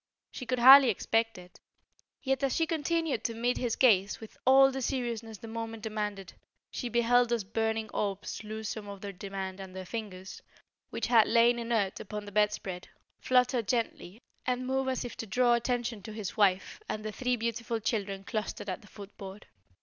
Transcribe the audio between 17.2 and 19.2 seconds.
beautiful children clustered at the foot